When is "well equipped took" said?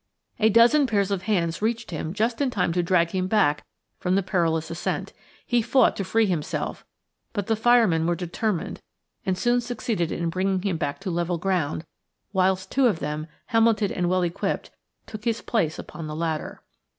14.09-15.23